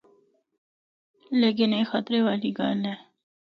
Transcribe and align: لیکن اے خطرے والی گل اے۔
لیکن 1.41 1.69
اے 1.77 1.81
خطرے 1.91 2.19
والی 2.27 2.49
گل 2.57 2.79
اے۔ 2.87 2.95